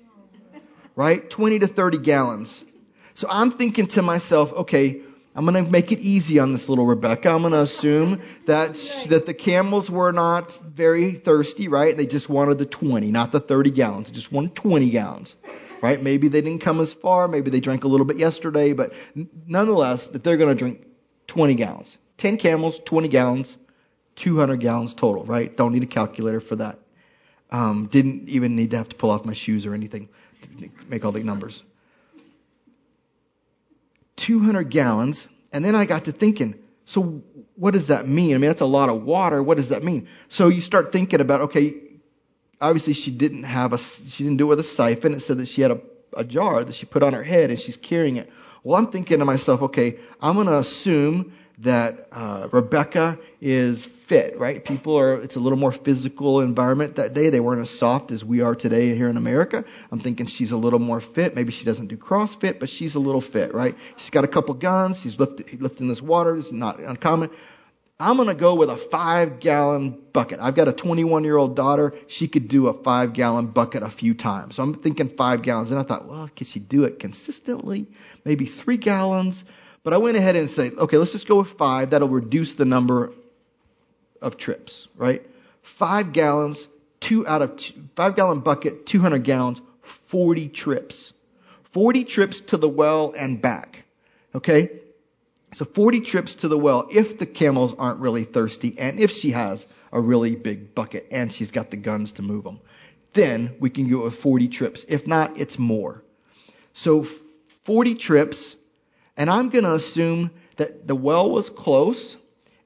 [0.95, 1.29] right?
[1.29, 2.65] 20 to 30 gallons.
[3.15, 5.01] So I'm thinking to myself, okay,
[5.37, 7.31] I'm going to make it easy on this little Rebekah.
[7.31, 8.75] I'm going to assume that
[9.09, 11.97] that the camels were not very thirsty, right?
[11.97, 14.09] They just wanted the 20, not the 30 gallons.
[14.11, 15.35] They just wanted 20 gallons
[15.83, 16.01] right?
[16.01, 17.29] Maybe they didn't come as far.
[17.29, 18.95] Maybe they drank a little bit yesterday, but
[19.47, 20.81] nonetheless, that they're going to drink
[21.35, 21.99] 20 gallons.
[22.19, 23.57] 10 camels, 20 gallons,
[24.15, 25.55] 200 gallons total, right?
[25.57, 26.79] Don't need a calculator for that.
[27.51, 30.09] Um, didn't even need to have to pull off my shoes or anything
[30.43, 31.65] to make all the numbers.
[34.15, 35.27] 200 gallons.
[35.53, 37.25] And then I got to thinking, so
[37.57, 38.37] what does that mean?
[38.37, 39.43] I mean, that's a lot of water.
[39.43, 40.07] What does that mean?
[40.29, 41.75] So you start thinking about, okay,
[42.61, 45.15] obviously she didn't have a she didn't do it with a siphon.
[45.15, 45.81] It said that she had a,
[46.17, 48.31] a jar that she put on her head and she's carrying it.
[48.65, 54.39] Well, I'm thinking to myself, okay, I'm going to assume that uh, Rebekah is fit,
[54.39, 54.65] right?
[54.65, 57.29] People are, it's a little more physical environment that day.
[57.29, 59.67] They weren't as soft as we are today here in America.
[59.93, 61.35] I'm thinking she's a little more fit.
[61.35, 63.77] Maybe she doesn't do CrossFit, but she's a little fit, right?
[63.99, 65.03] She's got a couple guns.
[65.03, 66.35] She's lifting, lifting this water.
[66.35, 67.31] It's not uncommon.
[67.99, 70.41] I'm going to go with a five gallon bucket.
[70.41, 71.95] I've got a 21 year old daughter.
[72.09, 74.57] She could do a five gallon bucket a few times.
[74.57, 75.71] So I'm thinking five gallons.
[75.71, 77.87] And I thought, well, could she do it consistently?
[78.25, 79.45] Maybe three gallons.
[79.85, 81.91] But I went ahead and said, okay, let's just go with five.
[81.91, 83.13] That'll reduce the number
[84.21, 85.23] of trips, right?
[85.63, 86.67] Five gallons,
[86.99, 89.61] two out of two, five gallon bucket, 200 gallons,
[90.07, 91.13] 40 trips.
[91.73, 93.85] 40 trips to the well and back.
[94.35, 94.81] Okay?
[95.55, 99.31] So 40 trips to the well if the camels aren't really thirsty and if she
[99.31, 102.61] has a really big bucket and she's got the guns to move them.
[103.13, 104.85] Then we can go with 40 trips.
[104.89, 106.03] If not, it's more.
[106.73, 107.07] So
[107.63, 108.57] 40 trips,
[109.17, 112.17] and I'm going to assume that the well was close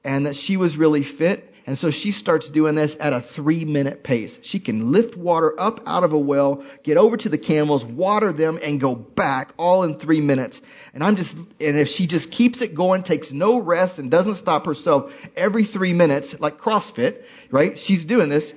[0.03, 3.63] and that she was really fit and so she starts doing this at a three
[3.63, 4.39] minute pace.
[4.41, 8.33] She can lift water up out of a well, get over to the camels, water
[8.33, 10.63] them, and go back all in three minutes.
[10.95, 14.33] And I'm just, and if she just keeps it going, takes no rest, and doesn't
[14.33, 17.77] stop herself every three minutes, like CrossFit, right?
[17.77, 18.51] She's doing this.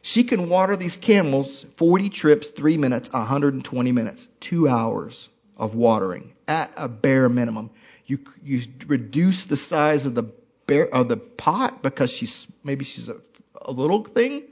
[0.00, 6.32] She can water these camels 40 trips, three minutes, 120 minutes, two hours of watering
[6.48, 7.72] at a bare minimum.
[8.06, 10.32] You, you reduce the size of the
[10.66, 13.16] bear, of the pot because she's maybe she's a,
[13.60, 14.42] a little thing,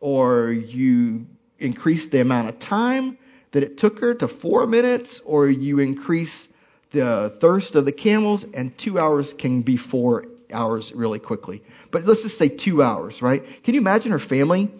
[0.00, 1.26] or you
[1.58, 3.18] increase the amount of time
[3.52, 6.48] that it took her to four minutes, or you increase
[6.90, 11.62] the thirst of the camels, and two hours can be four hours really quickly.
[11.90, 13.44] But let's just say two hours, right?
[13.62, 14.70] Can you imagine her family?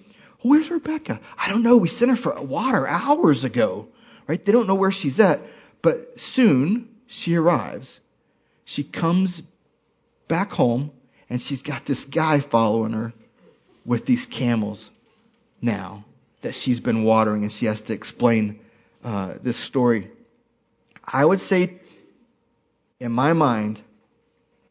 [0.40, 1.20] Where's Rebekah?
[1.38, 1.78] I don't know.
[1.78, 3.88] We sent her for water hours ago,
[4.26, 4.44] right?
[4.44, 5.40] They don't know where she's at.
[5.80, 7.98] But soon she arrives.
[8.64, 9.42] She comes
[10.28, 10.90] back home,
[11.30, 13.12] and she's got this guy following her
[13.84, 14.90] with these camels
[15.60, 16.04] now
[16.42, 18.60] that she's been watering, and she has to explain
[19.02, 20.10] uh, this story.
[21.04, 21.80] I would say,
[23.00, 23.80] in my mind,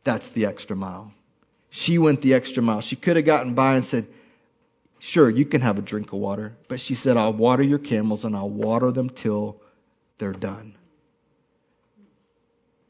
[0.03, 1.11] that's the extra mile.
[1.69, 2.81] She went the extra mile.
[2.81, 4.07] She could have gotten by and said,
[4.99, 6.55] Sure, you can have a drink of water.
[6.69, 9.57] But she said, I'll water your camels and I'll water them till
[10.17, 10.75] they're done.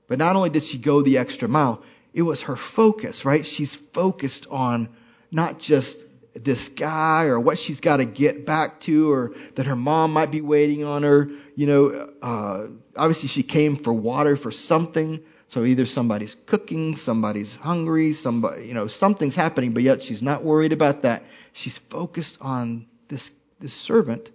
[0.08, 1.82] But not only did she go the extra mile,
[2.14, 3.46] it was her focus, right?
[3.46, 4.90] She's focused on
[5.32, 9.76] not just this guy or what she's got to get back to or that her
[9.76, 11.30] mom might be waiting on her.
[11.56, 15.24] You know, uh, obviously she came for water for something.
[15.48, 20.44] So either somebody's cooking, somebody's hungry, somebody, you know, something's happening, but yet she's not
[20.44, 21.24] worried about that.
[21.52, 24.32] She's focused on this, this servant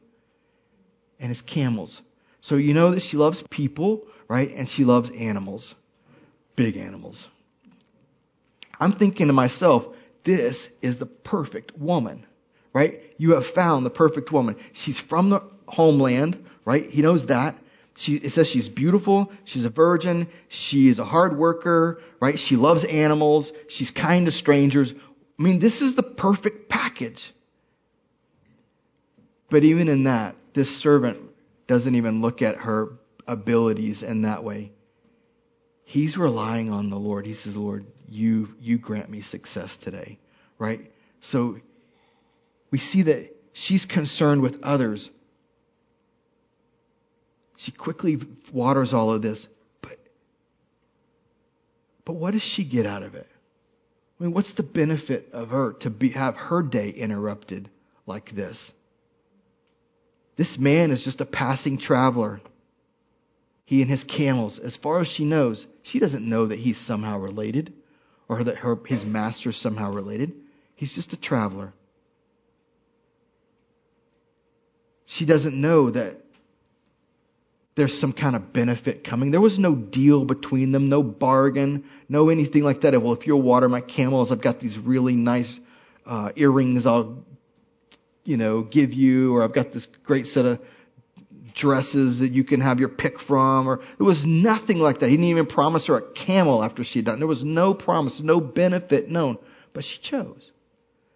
[1.19, 2.01] and his camels.
[2.41, 4.51] So you know that she loves people, right?
[4.55, 5.75] And she loves animals,
[6.55, 7.27] big animals.
[8.81, 9.89] I'm thinking to myself,
[10.25, 12.27] this is the perfect woman,
[12.73, 13.03] right?
[13.17, 14.57] You have found the perfect woman.
[14.73, 16.89] She's from the homeland, right?
[16.89, 17.57] He knows that.
[17.97, 22.39] She, it says she's beautiful, she's a virgin, She is a hard worker, right?
[22.39, 24.93] She loves animals, she's kind to strangers.
[24.93, 27.33] I mean, this is the perfect package.
[29.51, 31.19] But even in that, this servant
[31.67, 34.71] doesn't even look at her abilities in that way.
[35.89, 37.25] He's relying on the Lord.
[37.25, 40.19] He says, Lord, you, you grant me success today,
[40.59, 40.93] right?
[41.23, 41.61] So
[42.71, 45.09] we see that she's concerned with others.
[47.57, 48.21] She quickly
[48.53, 49.49] waters all of this,
[49.81, 49.97] but,
[52.05, 53.27] but what does she get out of it?
[54.21, 57.71] I mean, what's the benefit of her to be, have her day interrupted
[58.05, 58.71] like this?
[60.37, 62.43] This man is just a passing traveler.
[63.69, 67.19] He and his camels, as far as she knows, she doesn't know that he's somehow
[67.19, 67.71] related
[68.27, 70.33] or that her, his master is somehow related.
[70.75, 71.75] He's just a traveler.
[75.05, 76.17] She doesn't know that
[77.75, 79.33] there's some kind of benefit coming.
[79.33, 82.95] There was no deal between them, no bargain, no anything like that.
[83.03, 85.61] Well, if you'll water my camels, I've got these really nice
[86.07, 87.23] uh, earrings I'll,
[88.25, 90.67] you know, give you, or I've got this great set of
[91.59, 95.11] dresses that you can have your pick from, or there was nothing like that.
[95.11, 97.19] He didn't even promise her a camel after she had done.
[97.19, 99.37] There was no promise, no benefit known.
[99.75, 100.51] But she chose.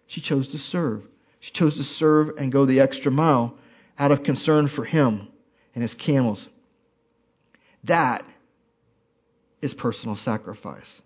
[0.05, 1.07] She chose to serve.
[1.39, 3.55] She chose to serve and go the extra mile
[3.97, 5.27] out of concern for him
[5.73, 6.47] and his camels.
[7.85, 8.23] That
[9.61, 11.01] is personal sacrifice.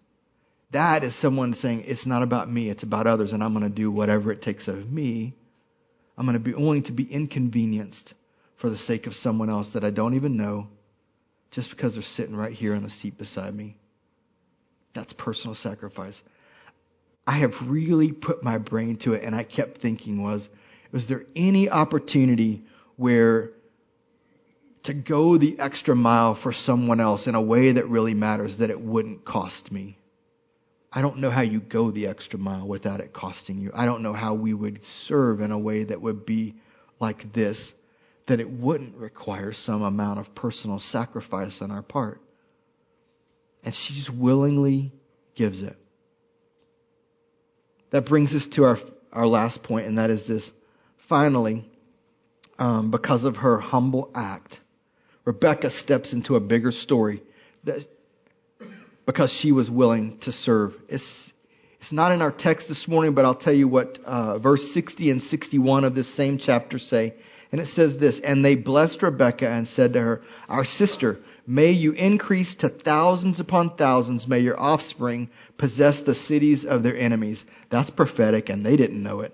[0.71, 3.69] That is someone saying, it's not about me, it's about others, and I'm going to
[3.69, 5.33] do whatever it takes of me.
[6.17, 8.13] I'm going to be willing to be inconvenienced
[8.57, 10.67] for the sake of someone else that I don't even know
[11.51, 13.77] just because they're sitting right here on the seat beside me.
[14.93, 16.21] That's personal sacrifice.
[17.25, 20.49] I have really put my brain to it and I kept thinking was,
[20.91, 22.63] was there any opportunity
[22.95, 23.51] where
[24.83, 28.69] to go the extra mile for someone else in a way that really matters that
[28.69, 29.97] it wouldn't cost me?
[30.91, 33.71] I don't know how you go the extra mile without it costing you.
[33.73, 36.55] I don't know how we would serve in a way that would be
[36.99, 37.73] like this
[38.27, 42.21] that it wouldn't require some amount of personal sacrifice on our part.
[43.63, 44.91] And she just willingly
[45.33, 45.75] gives it.
[47.89, 48.77] That brings us to our,
[49.11, 50.51] our last point, and that is this.
[50.97, 51.65] Finally,
[52.59, 54.59] um, because of her humble act,
[55.23, 57.21] Rebekah steps into a bigger story
[57.63, 57.87] that,
[59.05, 60.77] because she was willing to serve.
[60.89, 61.31] It's,
[61.79, 65.11] it's not in our text this morning, but I'll tell you what uh, verse 60
[65.11, 67.13] and 61 of this same chapter say.
[67.51, 71.71] And it says this, and they blessed Rebekah and said to her, Our sister, may
[71.71, 74.27] you increase to thousands upon thousands.
[74.27, 77.45] May your offspring possess the cities of their enemies.
[77.69, 79.33] That's prophetic, and they didn't know it.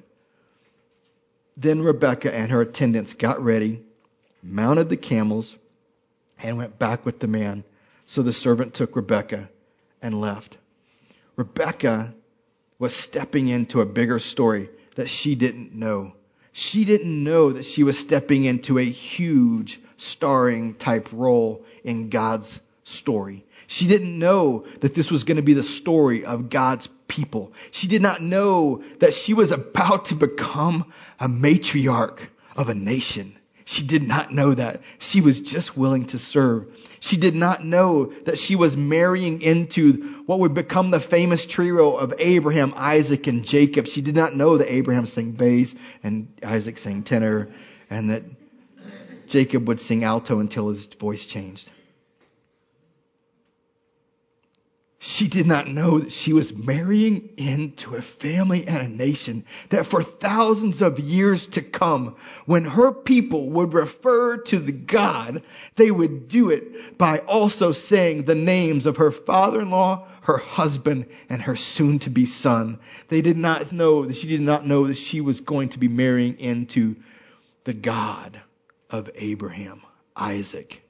[1.55, 3.83] Then Rebekah and her attendants got ready,
[4.41, 5.55] mounted the camels,
[6.41, 7.63] and went back with the man.
[8.05, 9.49] So the servant took Rebekah
[10.01, 10.57] and left.
[11.35, 12.13] Rebekah
[12.77, 16.13] was stepping into a bigger story that she didn't know.
[16.53, 22.59] She didn't know that she was stepping into a huge starring type role in God's
[22.83, 23.43] story.
[23.65, 27.53] She didn't know that this was going to be the story of God's people.
[27.71, 32.19] She did not know that she was about to become a matriarch
[32.55, 33.35] of a nation.
[33.65, 34.81] She did not know that.
[34.99, 36.67] She was just willing to serve.
[36.99, 41.95] She did not know that she was marrying into what would become the famous trio
[41.95, 43.87] of Abraham, Isaac, and Jacob.
[43.87, 47.49] She did not know that Abraham sang bass and Isaac sang tenor
[47.89, 48.23] and that
[49.27, 51.69] Jacob would sing alto until his voice changed.
[55.05, 59.85] She did not know that she was marrying into a family and a nation that
[59.85, 65.43] for thousands of years to come, when her people would refer to the God,
[65.75, 71.41] they would do it by also saying the names of her father-in-law, her husband, and
[71.41, 72.79] her soon-to-be son.
[73.09, 75.89] They did not know that she did not know that she was going to be
[75.89, 76.95] marrying into
[77.65, 78.39] the God
[78.89, 79.81] of Abraham,
[80.15, 80.81] Isaac,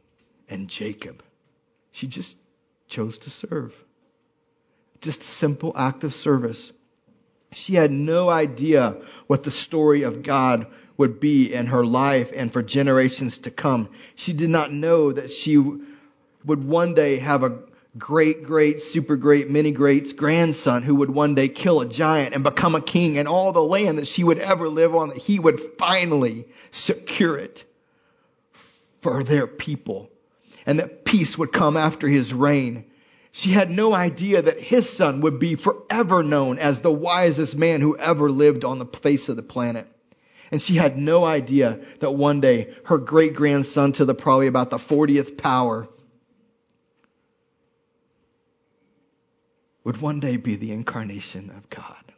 [0.47, 1.23] and Jacob.
[1.91, 2.37] She just
[2.87, 3.73] chose to serve
[5.03, 6.71] just a simple act of service.
[7.51, 8.97] She had no idea
[9.27, 13.89] what the story of God would be in her life and for generations to come.
[14.15, 17.59] She did not know that she would one day have a
[17.97, 22.43] great, great, super great, many greats grandson who would one day kill a giant and
[22.43, 25.39] become a king and all the land that she would ever live on, that he
[25.39, 27.63] would finally secure it
[29.01, 30.09] for their people
[30.65, 32.85] and that peace would come after his reign.
[33.35, 37.81] She had no idea that his son would be forever known as the wisest man
[37.81, 39.87] who ever lived on the face of the planet.
[40.51, 44.69] And she had no idea that one day her great grandson to the probably about
[44.69, 45.87] the 40th power
[49.83, 52.13] would one day be the incarnation of God.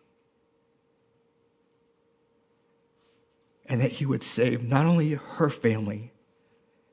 [3.67, 6.11] And that he would save not only her family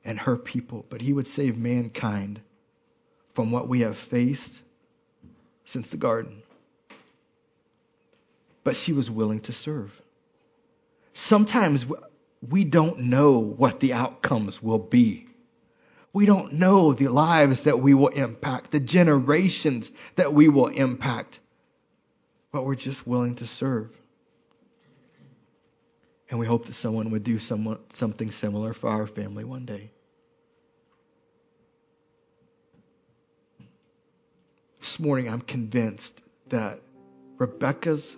[0.04, 2.40] and her people, but he would save mankind
[3.34, 4.60] from what we have faced
[5.64, 6.42] since the garden.
[8.64, 10.00] But she was willing to serve.
[11.14, 11.86] Sometimes
[12.48, 15.26] we don't know what the outcomes will be.
[16.12, 21.40] We don't know the lives that we will impact, the generations that we will impact,
[22.52, 23.90] but we're just willing to serve.
[26.28, 29.90] And we hope that someone would do something similar for our family one day.
[34.82, 36.80] This morning, I'm convinced that
[37.38, 38.16] Rebekah's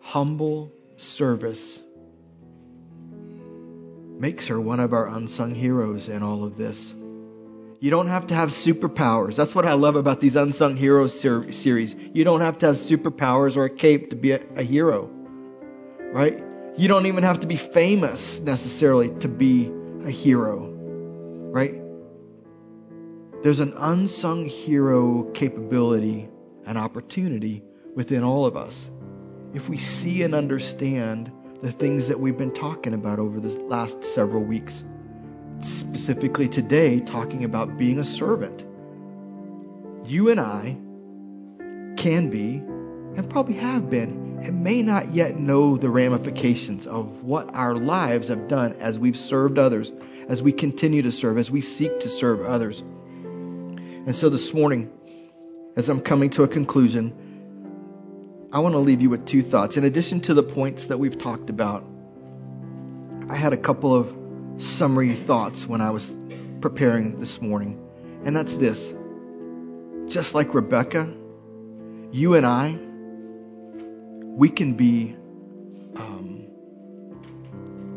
[0.00, 1.78] humble service
[4.18, 6.92] makes her one of our unsung heroes in all of this.
[7.78, 9.36] You don't have to have superpowers.
[9.36, 11.94] That's what I love about these unsung heroes ser- series.
[12.12, 15.08] You don't have to have superpowers or a cape to be a, a hero,
[16.10, 16.42] right?
[16.76, 19.70] You don't even have to be famous necessarily to be
[20.04, 20.58] a hero,
[21.52, 21.87] right?
[23.40, 26.28] There's an unsung hero capability
[26.66, 27.62] and opportunity
[27.94, 28.90] within all of us.
[29.54, 31.30] If we see and understand
[31.62, 34.82] the things that we've been talking about over the last several weeks,
[35.60, 38.64] specifically today, talking about being a servant.
[40.06, 40.76] You and I
[41.96, 47.54] can be, and probably have been, and may not yet know the ramifications of what
[47.54, 49.92] our lives have done as we've served others,
[50.28, 52.82] as we continue to serve, as we seek to serve others.
[54.08, 54.90] And so this morning,
[55.76, 59.76] as I'm coming to a conclusion, I want to leave you with two thoughts.
[59.76, 61.84] In addition to the points that we've talked about,
[63.28, 66.10] I had a couple of summary thoughts when I was
[66.62, 67.86] preparing this morning.
[68.24, 68.90] And that's this.
[70.06, 71.14] Just like Rebekah,
[72.10, 72.78] you and I,
[74.24, 75.16] we can be,
[75.96, 76.48] um,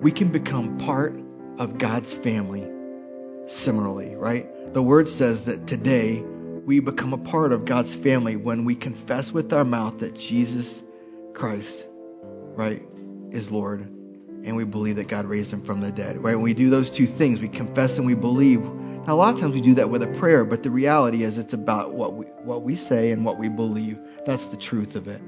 [0.01, 1.17] we can become part
[1.57, 2.67] of God's family
[3.47, 4.49] similarly, right?
[4.73, 9.29] The word says that today we become a part of God's family when we confess
[9.29, 10.81] with our mouth that Jesus
[11.33, 11.85] Christ,
[12.55, 12.81] right,
[13.31, 13.81] is Lord.
[13.81, 16.35] And we believe that God raised him from the dead, right?
[16.35, 18.61] When we do those two things, we confess and we believe.
[18.61, 21.37] Now, a lot of times we do that with a prayer, but the reality is
[21.37, 23.99] it's about what we, what we say and what we believe.
[24.25, 25.21] That's the truth of it.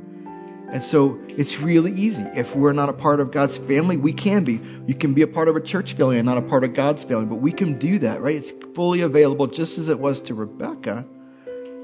[0.73, 2.23] And so it's really easy.
[2.23, 4.59] If we're not a part of God's family, we can be.
[4.87, 7.03] You can be a part of a church family and not a part of God's
[7.03, 8.35] family, but we can do that, right?
[8.35, 11.05] It's fully available, just as it was to Rebekah,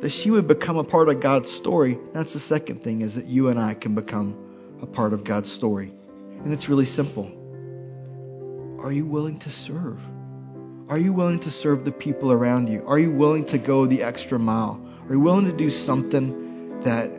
[0.02, 2.00] that she would become a part of God's story.
[2.14, 4.36] That's the second thing, is that you and I can become
[4.82, 5.94] a part of God's story.
[6.44, 7.32] And it's really simple.
[8.82, 10.02] Are you willing to serve?
[10.88, 12.86] Are you willing to serve the people around you?
[12.88, 14.84] Are you willing to go the extra mile?
[15.08, 17.12] Are you willing to do something that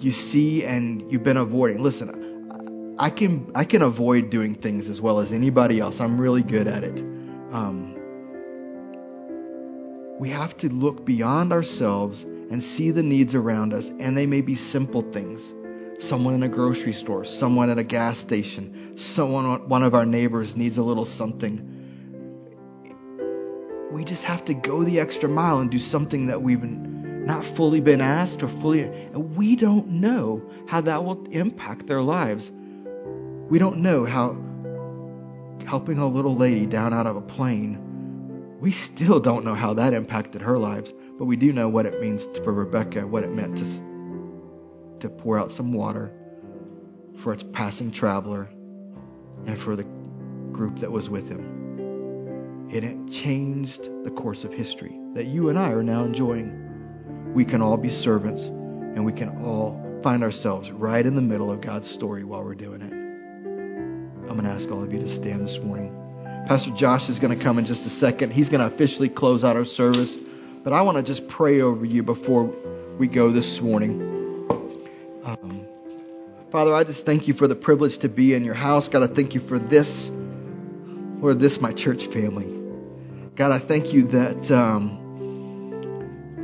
[0.00, 1.82] you see and you've been avoiding.
[1.82, 6.00] Listen, I can I can avoid doing things as well as anybody else.
[6.00, 6.98] I'm really good at it.
[6.98, 7.94] Um,
[10.18, 14.40] we have to look beyond ourselves and see the needs around us, and they may
[14.40, 15.52] be simple things.
[15.98, 20.56] Someone in a grocery store, someone at a gas station, someone one of our neighbors
[20.56, 21.72] needs a little something.
[23.92, 26.96] We just have to go the extra mile and do something that we've been
[27.26, 32.00] not fully been asked or fully, and we don't know how that will impact their
[32.00, 32.50] lives.
[33.48, 34.36] We don't know how
[35.66, 37.82] helping a little lady down out of a plane,
[38.60, 42.00] we still don't know how that impacted her lives, but we do know what it
[42.00, 43.64] means for Rebekah, what it meant to,
[45.00, 46.12] to pour out some water
[47.18, 48.48] for its passing traveler
[49.46, 49.84] and for the
[50.52, 52.68] group that was with him.
[52.72, 56.65] And it changed the course of history that you and I are now enjoying
[57.36, 61.52] we can all be servants and we can all find ourselves right in the middle
[61.52, 62.90] of God's story while we're doing it.
[62.90, 65.94] I'm going to ask all of you to stand this morning.
[66.48, 68.32] Pastor Josh is going to come in just a second.
[68.32, 70.16] He's going to officially close out our service.
[70.16, 72.44] But I want to just pray over you before
[72.96, 74.00] we go this morning.
[75.22, 75.66] Um,
[76.50, 78.88] Father, I just thank you for the privilege to be in your house.
[78.88, 82.50] God, I thank you for this, Lord, this my church family.
[83.34, 85.05] God, I thank you that, um,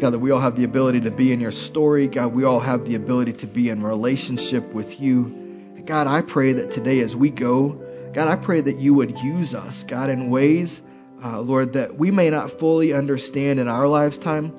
[0.02, 2.08] God, that we all have the ability to be in your story.
[2.08, 5.76] God, we all have the ability to be in relationship with you.
[5.86, 7.68] God, I pray that today as we go,
[8.12, 10.82] God, I pray that you would use us, God, in ways,
[11.22, 14.52] uh, Lord, that we may not fully understand in our lifetime,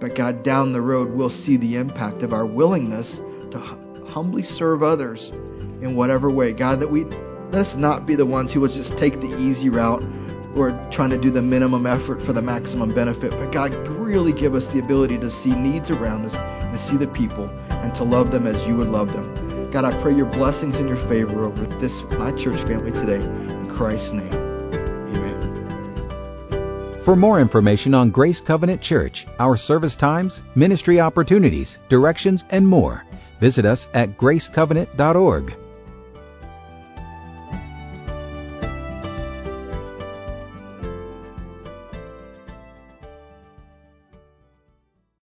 [0.00, 3.20] but God, down the road, we'll see the impact of our willingness
[3.52, 3.60] to
[4.08, 6.52] humbly serve others in whatever way.
[6.52, 9.68] God, that we let us not be the ones who will just take the easy
[9.68, 10.02] route
[10.54, 13.30] or trying to do the minimum effort for the maximum benefit.
[13.32, 17.08] But God, really give us the ability to see needs around us and see the
[17.08, 19.70] people and to love them as you would love them.
[19.70, 23.22] God, I pray your blessings and your favor over this, my church family today.
[23.22, 25.38] In Christ's name, amen.
[27.04, 33.04] For more information on Grace Covenant Church, our service times, ministry opportunities, directions, and more,
[33.40, 35.67] visit us at gracecovenant.org.